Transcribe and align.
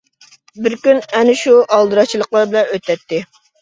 بىر 0.67 0.75
كۈن 0.85 1.03
ئەنە 1.19 1.37
شۇ 1.43 1.55
ئالدىراشچىلىقلار 1.79 2.53
بىلەن 2.53 2.77
ئۆتەتتى. 2.77 3.27